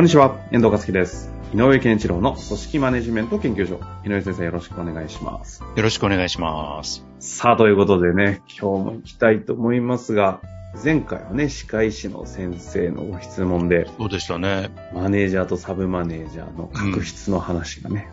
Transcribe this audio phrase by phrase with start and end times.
[0.00, 1.30] こんにちは、遠藤和樹です。
[1.52, 3.78] 井上健一郎の組織マネジメント研究所。
[4.02, 5.62] 井上先生よろしくお願いします。
[5.62, 7.04] よろしくお願いします。
[7.18, 10.40] さあ、ということでね、今日も行きたいと思いますが、
[10.82, 14.70] 前回はね、歯科医師の先生のご質問で、そうでしたね。
[14.94, 18.08] マネージャーとサブマネージャーの確執の話がね、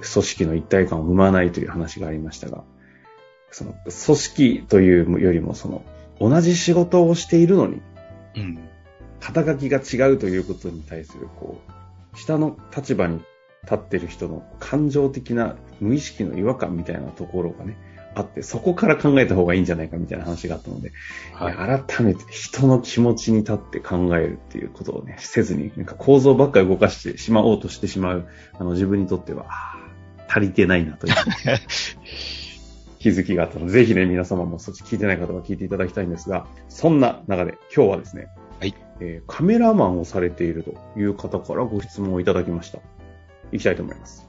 [0.00, 2.64] 組織の一体感を生まないという話がありましたが、
[3.52, 5.84] その組織というよりも、その
[6.18, 7.82] 同じ仕事をしているのに、
[8.34, 8.67] うん。
[9.20, 11.60] 肩書きが違うということに対する、こ
[12.14, 13.20] う、下の立場に
[13.64, 17.76] 立ってる人の感情的な無意識の違和感みたいなところがね、
[18.14, 20.92] あって、そこから考えた方がいいんじゃないかみたいな話があったので、
[21.32, 21.54] はい。
[21.84, 29.46] 改めて人の気持ちに立って考えるっていうことをね、せずに、なんか構造ばっかり動かしてしまおうとしてしまう、あの自分にとっては、
[30.28, 31.14] 足りてないなという
[32.98, 42.80] 気づきがあったので、ぜひね、皆様もそっち聞いてない方は聞いていただきたいんですが、そんな中で今日はですね、はいえーカメラマンをされているという方からご質問をいただきました。
[43.52, 44.28] いきたいと思います。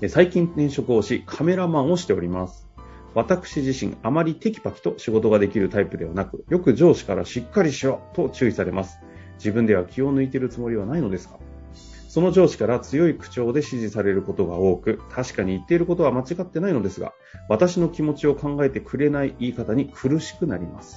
[0.00, 2.66] えー最近転職をし、カメラマンをしております。
[3.14, 8.98] 私自身、あまりテキパキと仕事ができるタイプではなく、よく上司からしっかりしろと注意されます。
[9.36, 11.38] 自分では気を抜いているつもりはないのですか？
[12.08, 17.12] その上司から強い口調で指示されることが多く、確かに言っていることは間違ってないのですが、
[17.48, 20.96] 私の気持ちを考えてくれない言い方に苦しくなります。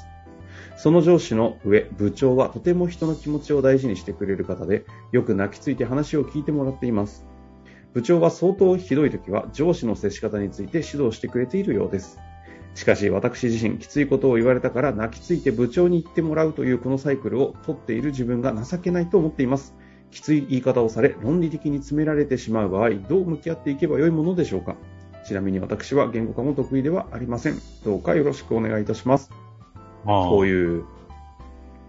[0.75, 7.25] その上司の上、部長はとても人の気持ちを大事にしてくれる方で、よく泣きついて話を聞いてもらっています。
[7.93, 12.19] 部長は相当ひどい時は上司の接し方について指導してくれているようです。
[12.75, 19.73] しかし私自身きついことを言われたから泣きついて部長に言ってもらうというこのサイクルを取っている自分が情けないと思っています。
[20.11, 24.75] きつい言い方をされ論理的に詰められてしまう場合、どう向き合っていけばよいものでしょうか
[25.25, 27.59] ちなみに私は言語化も得意ではありません。
[27.83, 29.46] どうかよろしくお願いいたします。
[30.07, 30.85] まあ、こういう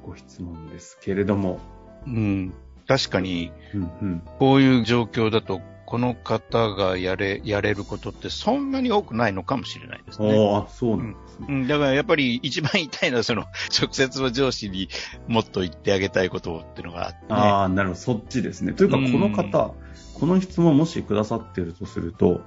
[0.05, 1.61] ご質問ですけれども。
[2.07, 2.53] うん。
[2.89, 10.35] 確かに、うんうんこういう状況だと、この方がやれ、やれることってそんなに多くないのかもしれないですね。
[10.53, 11.47] ああ、そうなんですね。
[11.49, 13.43] うん、だからやっぱり一番言いたいのは、その、
[13.81, 14.89] 直接の上司に
[15.29, 17.25] もっと言ってあげたいことっていうのがあって、ね。
[17.29, 18.73] ああ、なるほど、そっちですね。
[18.73, 19.75] というか、こうんの方、
[20.15, 22.41] この質問もしくださってるとすると、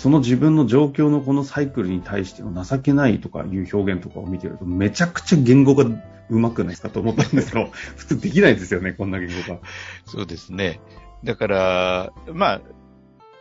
[0.00, 5.84] その自分の状況のこのサイクルに対しての情けないとかいう表現とかを見てると、めちゃくちゃ言語が
[6.30, 7.66] 上手くないですかと思ったんですけど、
[7.96, 9.60] 普通できないですよね、こんな言語が。
[10.06, 10.80] そうですね。
[11.22, 12.60] だから、まあ、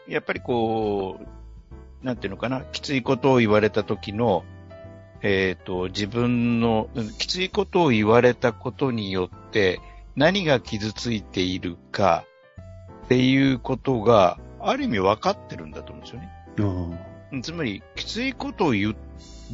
[0.09, 1.21] やっぱりこ
[2.03, 4.43] う、なんていうのかな、きついことを言われた時の、
[5.21, 6.89] えっ、と、自分の、
[7.19, 9.79] きついことを言われたことによって、
[10.17, 12.25] 何が傷ついているか
[13.05, 16.38] っていうことが、ある意味分かってるんだと思うんですよね。
[17.41, 18.95] つまり、きついことを言う、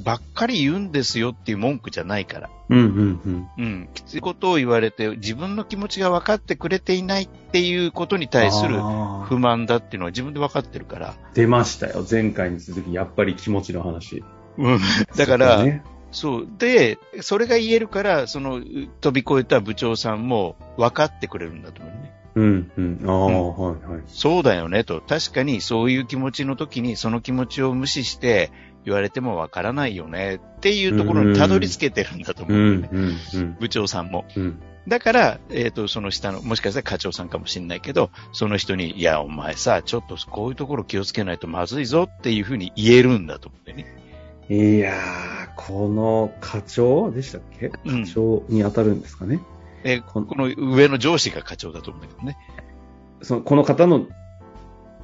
[0.03, 2.49] ばっかり言うんですよっていう文句じゃないから。
[2.69, 3.47] うんうんうん。
[3.57, 3.89] うん。
[3.93, 8.79] きついことを言われて、自分の気持ちが分かってくれていないっていうことに対する
[9.25, 11.15] 不満だっていうのは自分で分かってるから。
[11.33, 14.23] 出ましたよ、前回に続き、やっぱり気持ちの話。
[14.57, 14.79] うん。
[15.15, 15.65] だから、
[16.11, 16.47] そう。
[16.57, 18.63] で、それが言えるから、その、う
[19.01, 22.13] 飛び越えた部長さんも分かってくれるんだと思うね。
[22.35, 22.99] うんうん。
[23.05, 24.01] ああ、うんはいはい。
[24.07, 25.01] そうだよねと。
[25.01, 28.51] 確かにそういう気持ちの時にその気持ちを無視して
[28.83, 32.99] 言われても分からないよねっていうところにたどり着けてるんだと思ううんだよね。
[33.33, 34.25] うんうん部長さんも。
[34.35, 34.61] うん。
[34.87, 43.87] だから、えっ、と、その下の、もしかしたら課長さんかもしれないけど、その人に、いや、お前さ、ちょっとこういうところ気をつけないとまずいぞっていうふうに言えるんだと思ってね。
[44.47, 47.71] いやー、この課長でしたっけ？
[47.85, 49.39] うん課長に当たるんですかね、
[49.85, 52.37] え、ここの上の上司が課長だと思うんだけどね。
[53.21, 54.07] そのこの方の、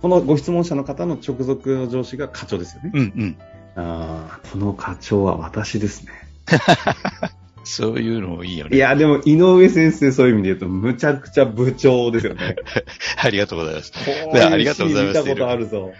[0.01, 2.92] このご質問者の方の直属の上司が課長ですよね。
[2.94, 3.38] うんうん。
[3.75, 6.12] あーこの課長は私ですね。
[7.63, 8.75] そういうのもいいよね。
[8.75, 12.56] いや、でも井上先生そういう意味で言うと、むちゃくちゃ部長ですよね。
[13.24, 13.94] ありがとうございます。
[14.34, 15.94] ありがとうございます見たことあるぞ。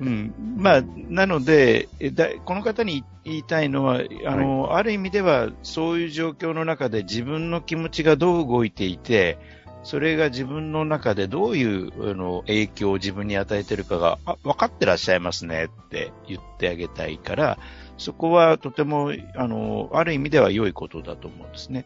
[0.00, 0.34] うん。
[0.56, 9.38] まあ、なので、えだこの方に言いたいのは、あの、ある意味では、そういう状況の中で自分の気持ちがどう動いていて、
[9.82, 17.58] それが自分の中でどういうあの影響を自分に与えてるかが、あ、分かってらっしゃいますねって言ってあげたいから、
[17.96, 21.84] そこはとても、あの、ある意味では良いことだと思うんですね。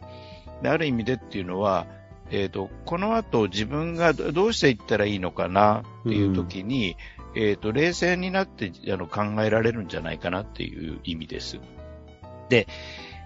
[0.62, 1.87] である意味でっていうのは、
[2.31, 11.58] えっ、ー、と、この後自分がどうしていったらいいのかなっていう時に、うん、えっ、と、冷静になってあの考えられるんじゃないかなっていう意味です。
[12.48, 12.66] で、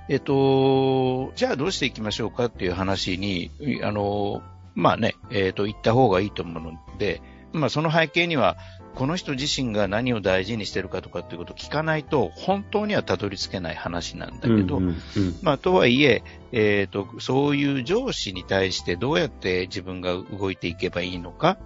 [0.09, 3.51] えっ、ー、と、じゃあどうしていきましょうかっていう話に、
[3.83, 4.43] あの、
[4.75, 7.21] まあね、えっ、ー、と、言った方がいいと思うので、
[7.53, 8.57] まあその背景には、
[8.95, 14.97] この人自身が何を大事にしてるかとかっていうことを聞かないと、本当にはたどり着けない話なんだけど、うんうんうん、
[15.43, 21.59] まあ、とはいえ、えっ、ー、と、そういう上司に対してどうやって自分が動いていけばいいのか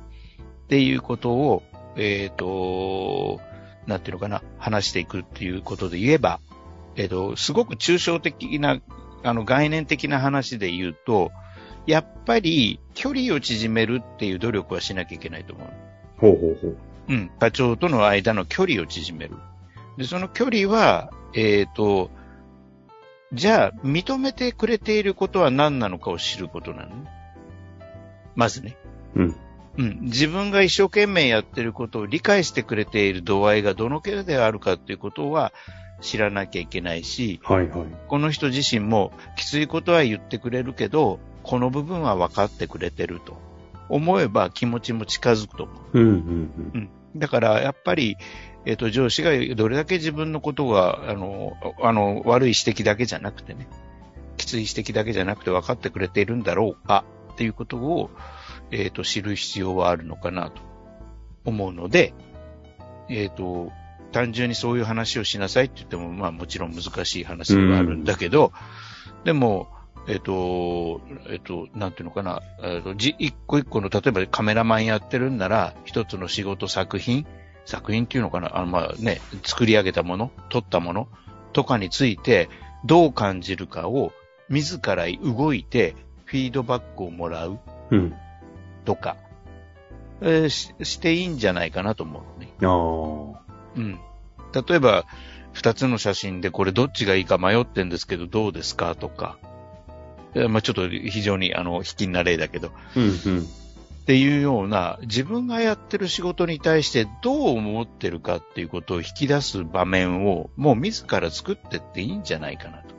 [0.65, 1.63] っていうことを、
[1.97, 3.41] えっ、ー、と、
[3.87, 6.41] なんていうのかな、話していくっていうことで言えば、
[6.97, 8.81] えっ、ー、と、すごく抽象的な、
[9.23, 11.33] あの、概念的な話で言うと、
[11.87, 15.69] やっぱり距離を縮めるっていう努力はしなきゃいけないと思う。
[16.19, 16.77] ほうほうほう。
[17.09, 19.37] うん、課長との間の距離を縮める。
[19.99, 22.11] で、その距離は、えっ、ー、と、
[23.33, 27.11] じゃあ、認めてくれていることは何なのかを知ることなのね。
[28.35, 28.77] まずね。
[29.17, 29.37] うん。
[29.79, 29.99] うん。
[30.03, 35.53] 自分が一生懸命やってることを理解してくれている度合いがどの程度であるかっていうことは
[36.01, 37.87] 知らなきゃいけないし、はいはい。
[38.09, 43.53] この人自身もきついことは言ってくれるけど、この部分は分かってくれてると。
[43.89, 46.01] 思えば気持ちも近づくと思う。
[46.01, 46.71] うんうんうん。
[46.75, 48.17] うん、だからやっぱり、
[48.65, 51.53] えっ、ー、と、上司がどれだけ自分のことが、あの、
[51.83, 53.69] あの、悪い指摘だけじゃなくてね、
[54.37, 58.11] きつい指摘だけじゃなくて分かってくれているんだろうかっていうことを、
[58.73, 60.63] えっ、ー、と、知る必要はあるのかなと
[61.45, 62.15] 思うので、
[63.09, 63.71] えっ、ー、と、
[64.11, 68.53] 単純にそういう話をしなさいって言っても、まあもちろん難しい話ではあるんだけど、
[69.19, 69.69] うん、でも、
[70.09, 77.27] えっ、と、えっ、と、なんていうのかな、えっ、と、じ、一個一個の、例えばカメラマンやってるんなら、一つの仕事作品、
[77.65, 81.09] 作品っていうのかな、あの、まあね、作り上げたもの、撮ったもの
[81.53, 82.49] とかについて、
[82.85, 84.13] どう感じるかを、
[84.49, 87.59] 自ら動いて、フィードバックをもらう。
[87.91, 88.15] うん。
[88.85, 89.17] とか、
[90.21, 92.53] えー、し、していいんじゃないかなと思うね。
[93.77, 93.99] うん。
[94.69, 95.05] 例えば、
[95.53, 99.39] 二つの写真でこれどっちがいいか迷ってんですけどどうですかとか。
[100.49, 112.95] まあ、ちょっと非常にあの、卑近な例だけど、うんうん、っていうような、自分がやってる仕事に対してどう思ってるかっていうことを引き出す場面を、もう自ら作ってっていいんじゃないかなと。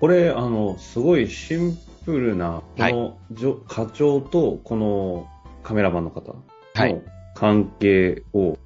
[0.00, 5.28] これ、あの、すごいシンプルな、この、はい、課長とこの
[5.62, 6.42] カメラマンの方の
[7.34, 8.58] 関係を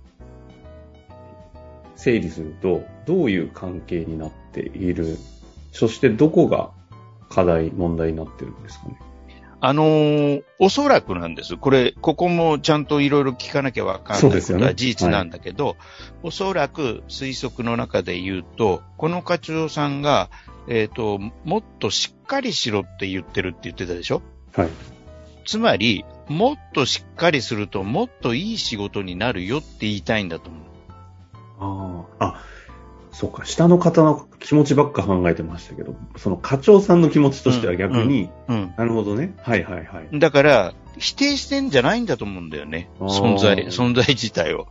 [1.97, 5.17] 整理すると、どういう関係になっている、
[5.73, 6.71] そしてどこが
[7.29, 8.99] 課題、問題になってるんですかね。
[9.61, 11.57] あのー、おそらくなんです。
[11.57, 15.79] これ、ここもちゃんといろいろ聞かなきゃわかんないことは事実なんだけど、ねはい、
[16.25, 20.31] おそらく推測の中で言うと、この課長さんが、
[20.69, 24.23] えっ、ー、と、もっとしっかりしろって言ってるって言ってたでしょ？
[24.55, 24.69] はい。
[25.47, 30.66] つまり、もっとしっかりするともっといい仕事になるよって言いたいんだと思う。
[33.17, 39.35] そうか、下の方の気持ちばっか考えてましたけど、その課長さんの気持ちとしては逆に、うんうんうん、なるほどね。
[39.41, 40.19] はいはいはい。
[40.19, 42.91] だから、否定してんじゃないんだと思うんだよね。
[43.01, 44.69] 存在、存在自体を。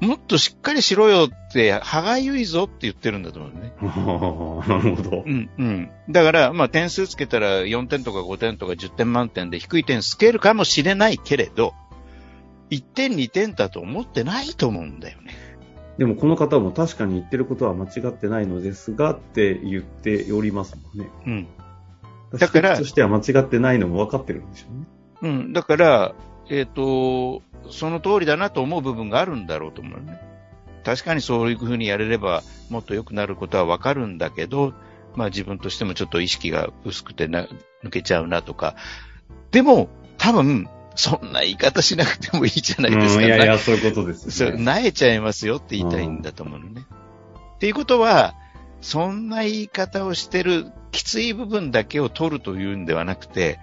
[0.00, 3.72] もっとしっかりしろよって、歯がゆいぞって言ってるんだと思うね。
[4.66, 5.22] なるほど。
[5.24, 5.90] うん、うん。
[6.10, 11.72] だから、まあ点数つけたら4点とか5点とか10点満点で低い点つけるかもしれないけれど、
[12.70, 15.51] 1点2点だと思ってないと思うんだよね。
[15.98, 21.10] でもこの方も確かに言ってることは間違ってないのですがって言っておりますもんね。
[21.26, 21.48] うん。
[22.38, 24.86] だから、としては間違ってないのも分かってるんでしょうね。
[25.22, 25.52] うん。
[25.52, 26.14] だから、
[26.48, 30.20] えっ、ー、と、その通りだなと思う部分があるんだろうと思うね。
[30.84, 34.72] 確かにそういうふうにやれればもっと良くなることは分かるんだけど、
[35.14, 37.46] まあ自分としてもちょっと意識が薄くてな
[37.84, 38.74] 抜けちゃうなとか。
[39.50, 43.22] でも、多分、そんな言い方しなくてもいいじゃないですか。
[43.22, 44.32] いやいや、そういうことです、ね。
[44.32, 46.84] そう、なえちゃいますよって言いたいんだと思うのね。
[47.56, 48.34] っていうことは、
[48.80, 53.58] そんな言い方をしてるきつい部分だけを取るというんではなくて、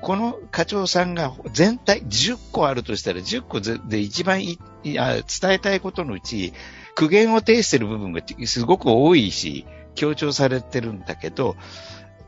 [0.00, 6.54] この課長さんが全体10個あるとしたら10個で一番い伝えたいことのうち
[6.94, 11.56] 苦言を呈している部分がすごく多いし強調されてるんだけど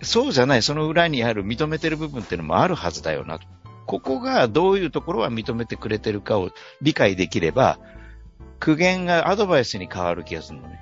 [0.02, 3.46] そうじゃないその裏にある認めてる部分っていうのもあるはずだよなと。
[3.86, 7.78] ここがどういうところは認めてくれてるかを理解できれば、
[8.60, 10.80] 苦言がアドバイスに変わる気がするのね。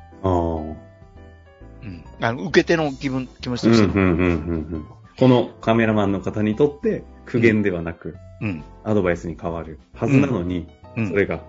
[1.83, 2.05] うん。
[2.21, 4.85] あの、受け手の気分、気持ちとしても。
[5.19, 8.65] このカメラマンの方にとって苦言ではなく、うん。
[8.85, 11.41] アドバイスに変わるはずなのに、うんそれが、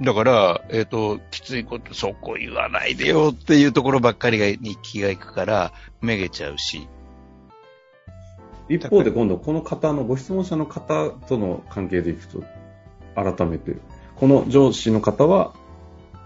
[0.00, 6.88] だから、えっ、と、きついこと、そこ言わないでよっていうところばっかりがに気がいくから、めげちゃうし。
[8.74, 12.42] 一方で今度この方のご質問者の方との関係でいくと、
[13.14, 13.76] 改めて、
[14.16, 15.54] この上司の方は、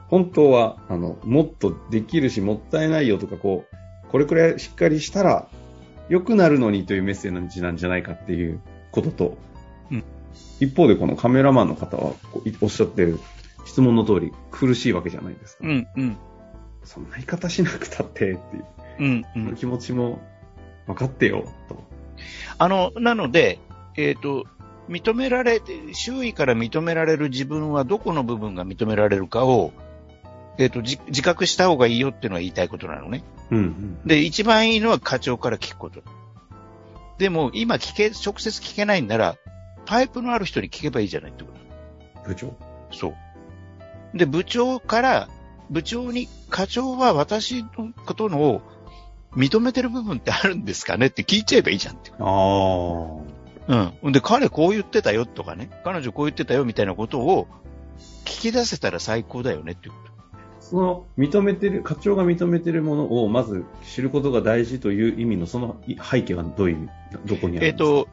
[0.08, 3.76] 本当は、あの、もっとできるし、もったいないよとか、こう、
[4.08, 5.48] これくらいしっかりしたら、
[6.08, 8.60] 良くなるのにというメッセージなんじゃないかっていう
[8.92, 9.36] ことと、
[9.90, 10.04] うん
[10.60, 12.12] 一方でこのカメラマンの方は、
[12.60, 13.18] おっしゃってる
[13.64, 15.66] 質問の通り、苦しいわけじゃないですか。
[15.66, 16.16] ん、うん、
[16.84, 18.64] そんな言い方しなくたって、っていう、
[18.98, 19.56] うん、うん。
[19.56, 20.20] 気持ちも
[20.86, 21.85] 分かってよ、と。
[22.58, 23.58] あの、なので、
[23.96, 24.44] えっ、と、
[24.88, 29.72] 認められて、周囲から認められる自分はどこの部分が認められるかを、
[30.58, 33.24] えっ、と、じ自覚した方がいいよっていうのは言いたいことなのね。
[33.50, 33.98] うん、うん。
[34.06, 36.02] で、一番いいのは課長から聞くこと。
[37.18, 39.36] でも、今聞け、直接聞けないんなら、
[39.84, 42.28] パイプのある人に聞けばいいじゃないってこと。
[42.28, 42.56] 部長？
[42.90, 43.14] そ
[44.14, 44.18] う。
[44.18, 45.28] で、部長から、
[45.70, 48.62] 部長に、課長は私のことの
[49.36, 52.10] 認めてる部分ってあるんですかねって聞いちゃえばいいじゃんって。
[52.18, 52.24] あ
[53.68, 53.92] あ。
[54.02, 54.12] うん。
[54.12, 57.46] で、彼こう言ってたよとかね、彼女こう言ってたよみたいなことを
[58.24, 60.06] 聞き出せたら最高だよねっていうこと。
[60.60, 66.88] その認めてる、課長が認めてるものをまず知ることが大事という意味のその背景はどういう意味、
[67.26, 68.06] どこにあるえっ、んですか？
[68.06, 68.08] と、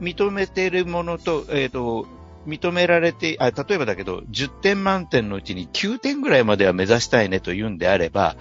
[0.00, 2.06] 認めてるものと、えっ、と、
[2.46, 8.36] 認められて、あ、例えばだけど、10点満点のうちに9点ぐらいまでは目指したいねと言うんであれば、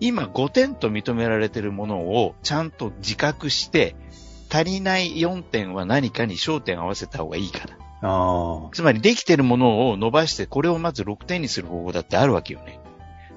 [0.00, 3.96] 今5点と認められてるものをちゃんと自覚して、
[4.50, 7.76] 足りない4点は何かに焦点を合わせた方がいいから。
[8.02, 12.78] あつまりできてるものを伸ばして、これをまず6点にする方法だってあるわけよね。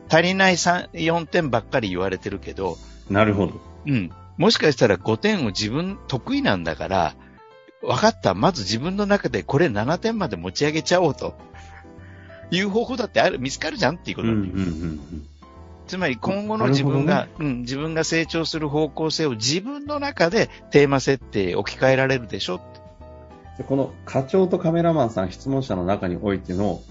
[0.09, 2.77] 足りない3 4点ばっかり言われてるけど、
[3.09, 3.61] あ、なるほど。
[3.85, 4.11] うん。
[4.37, 7.15] もしかしたら5点を自分得意なんだから、
[7.81, 8.33] 分かった。
[8.33, 11.35] まず自分の中でこれ7点まで持ち上げちゃおうと。
[12.51, 14.99] いう方法だってある、見つかるじゃんっていうこうん、とうん、うん。
[15.89, 22.61] つまり今後の自分が、うん、自分が成長する方向性を自分の中でテーマ設定置き換えられるでしょ？
[23.67, 26.81] この課長とカメラマンさん、質問者の中においての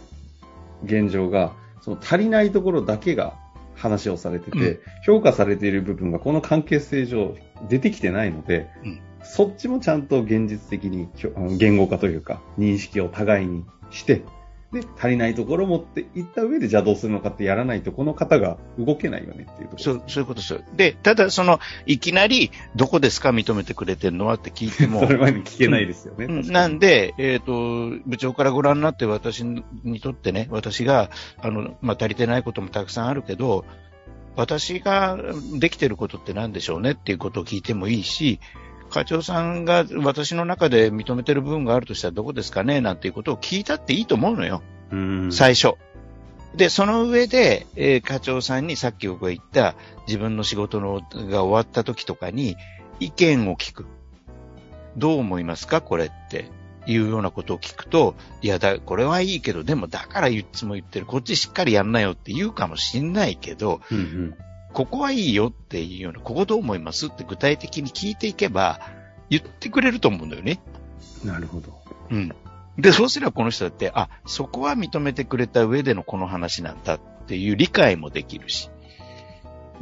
[0.85, 3.35] 現状が、その足りないところだけが
[3.77, 4.79] 話をされてて、うん。
[5.07, 7.37] 評価されている部分がこの関係性上
[7.69, 9.01] 出てきてないので、うん。
[9.23, 11.09] そっちもちゃんと現実的に
[11.57, 14.23] 言語化というか認識を互いにして、
[14.73, 19.79] で、足りないところを持っていった上でじゃあどうするのかってやらないとこの方が動けないよねっていうところ。
[19.79, 20.61] そう、そういうことですよ。
[20.77, 26.27] で、ただその、いきなり、どこですか認めてくれてるのはって聞いても そ、れ前に聞けないですよね。
[26.27, 29.65] なんで、えっ、と、部長からご覧になって私に
[30.01, 31.11] とってね、私が、
[31.41, 33.65] あの、まあ、足りてないこともたくさんあるけど、
[34.37, 35.19] 私が
[35.59, 38.39] できてることって何でしょうねっていうことを聞いてもいいし、
[38.91, 42.81] 課長さんが私の中で認めてる部分があるとしたらどこですかね？
[42.81, 44.63] なんていうことを聞いたっていいと思うのよ。
[44.91, 45.33] うん。
[45.33, 45.75] 最初。
[46.55, 49.75] で、その上で、えー課長さんにさっき僕が言った
[50.07, 52.57] 自分の仕事のが終わった時とかに
[53.01, 53.87] 意見を聞く。
[54.97, 55.81] どう思いますか？
[55.81, 56.51] これって。
[56.87, 64.35] いうようなことを聞くと、いやだ、これはいいけど、でもだからいつも言ってる、こっちしっかりやんなよって言うかもしんないけど、うんうん。
[64.79, 68.79] ここはいいよっていうような、ここどう思いますって具体的に聞いていけば、
[69.29, 70.61] 言ってくれると思うんだよね。
[71.25, 71.77] なるほど。
[72.11, 72.33] うん。
[72.79, 78.71] で、そうすればこの人だって、あ、そこは認めてくれた上でのこの話なんだっていう理解もできるし。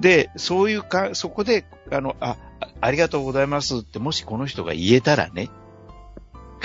[0.01, 5.51] で、そういうか、そこで、あの、あ、あありがとうございますって、もしこの人が言えたらね、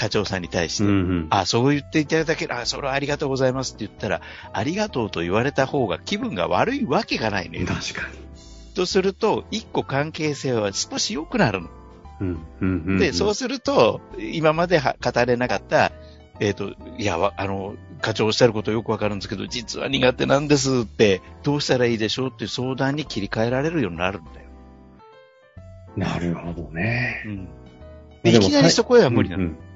[0.01, 1.27] 課長さんに対して、うんうん。
[1.29, 7.67] あ、そう言っていただける、あ、それはありがとうございますって言ったら、ありがとうと言われた方が気分が悪いわけがないのよ。
[7.67, 8.73] 確かに。
[8.73, 11.69] とすると、一個関係性は少し良くなるの。
[12.19, 12.97] うんうんうんうん。
[12.97, 15.91] で、そうすると、今までは語れなかった、
[16.39, 24.47] えっ、と、いや、わあの、課長おっしゃることよくわかるんですけど、実は苦手なんですって、どうしたらいいでしょうっていう相談に切り替えられるようになるんだよ。
[25.95, 27.21] なるほどね。
[27.27, 27.49] うん。
[28.23, 29.43] でいきなりそこへは無理なの。
[29.43, 29.70] うんうん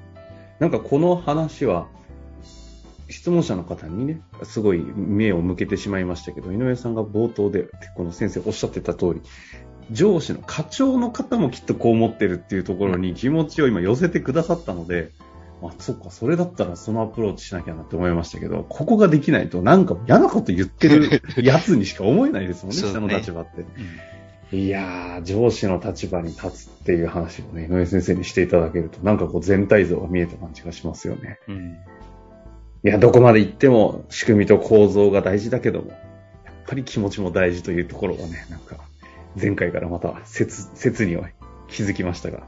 [0.58, 1.88] なんかこの話は、
[3.08, 9.20] 質問者の方にね、すごい目を向けてしまいましたけど、井上さんが冒頭で、この先生おっしゃってた通り、
[9.90, 15.12] 上司の課長の方もきっとこう思ってるっていうところに気持ちを今寄せてくださったので、
[15.62, 22.88] あ、そっか、それだったらそのアプローチしなきゃなって思いましたけど、ここができないとなんか嫌なこと言ってるやつにしか思えないですもんね、 ね。
[22.88, 23.64] 下の立場って。
[24.52, 31.40] いやー、上司の立場に立つっていう話をね、井上先生にしていただけると、なんかこう全体像が見えた感じがしますよね。
[31.48, 31.76] うん。
[32.84, 35.98] いや、どこまで行っても仕組みと構造が大事だけども、やっ
[36.66, 38.76] ぱり気持ちも大事というところがね、なんか、
[39.40, 41.28] 前回からまた切、切には
[41.68, 42.46] 気づきましたが、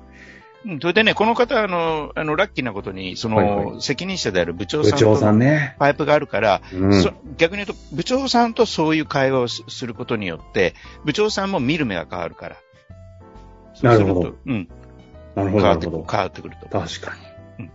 [0.69, 5.77] うんそれでね、この方、あの、あの、ラッキーなことに、その、はいはい責任者である部長さんとんね。
[5.79, 7.03] パイプがあるから、うん。
[7.03, 12.57] そ逆に言うと、部長さんとそういう会話をすすることによって、部長さんも見る目が変わるから。
[13.83, 14.69] なるほどうん。
[15.35, 16.07] なるほど、変わってくる、なるほど。
[16.11, 16.69] 変わってくると。
[16.69, 17.17] 確か
[17.59, 17.65] に。
[17.65, 17.71] うん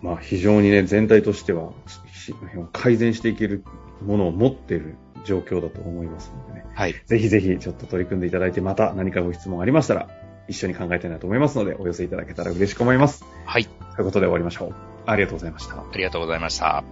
[0.00, 1.72] まあ、非常にね、全体としては、
[2.12, 2.34] し
[2.72, 3.64] 改善していける
[4.00, 6.66] ものを持っている状況だと思いますのでね。
[6.74, 6.94] はい。
[7.06, 10.08] ぜひぜひちょっと取り組んでいただいて、また何かご質問ありましたら、
[10.48, 13.24] 一緒に考えたいなと思いますので、お寄せいただけたら嬉しく思います。
[13.44, 13.66] はい。
[13.66, 14.74] ということで終わりましょう。
[15.06, 15.76] ありがとうございました。
[15.76, 16.84] ありがとうございました。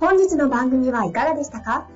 [0.00, 1.88] 本日の番組はいかがでしたか？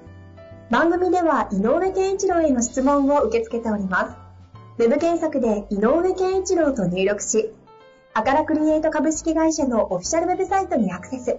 [0.71, 4.11] 番組では井上健一郎への質問を受け付けておりま
[4.76, 4.82] す。
[4.82, 7.52] ウェブ検索で井上健一郎と入力し、
[8.14, 11.38] アカラクリエイト株式会社のオフィシャルウェブサイトにアクセス。